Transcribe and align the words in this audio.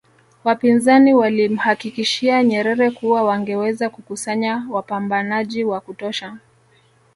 Wapinzani 0.43 1.13
walimhakikishia 1.13 2.43
Nyerere 2.43 2.91
kuwa 2.91 3.23
wangeweza 3.23 3.89
kukusanya 3.89 4.67
wapambanaji 4.71 5.63
wa 5.63 5.81
kutosha 5.81 6.37